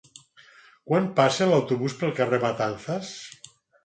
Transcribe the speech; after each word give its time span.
Quan 0.91 1.03
passa 1.19 1.47
l'autobús 1.51 1.95
pel 1.99 2.13
carrer 2.21 2.39
Matanzas? 2.45 3.13